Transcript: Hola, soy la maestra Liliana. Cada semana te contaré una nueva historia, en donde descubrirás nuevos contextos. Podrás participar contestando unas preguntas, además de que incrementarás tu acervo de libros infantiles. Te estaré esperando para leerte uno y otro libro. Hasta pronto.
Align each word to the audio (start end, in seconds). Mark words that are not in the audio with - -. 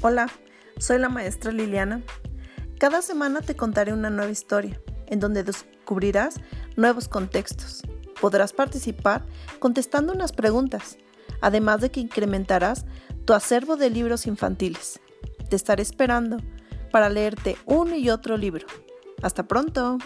Hola, 0.00 0.28
soy 0.78 1.00
la 1.00 1.08
maestra 1.08 1.50
Liliana. 1.50 2.02
Cada 2.78 3.02
semana 3.02 3.40
te 3.40 3.56
contaré 3.56 3.92
una 3.92 4.10
nueva 4.10 4.30
historia, 4.30 4.80
en 5.08 5.18
donde 5.18 5.42
descubrirás 5.42 6.36
nuevos 6.76 7.08
contextos. 7.08 7.82
Podrás 8.20 8.52
participar 8.52 9.26
contestando 9.58 10.12
unas 10.12 10.30
preguntas, 10.30 10.98
además 11.40 11.80
de 11.80 11.90
que 11.90 11.98
incrementarás 11.98 12.86
tu 13.24 13.32
acervo 13.32 13.74
de 13.74 13.90
libros 13.90 14.28
infantiles. 14.28 15.00
Te 15.50 15.56
estaré 15.56 15.82
esperando 15.82 16.36
para 16.92 17.08
leerte 17.08 17.56
uno 17.66 17.96
y 17.96 18.08
otro 18.08 18.36
libro. 18.36 18.68
Hasta 19.20 19.48
pronto. 19.48 19.98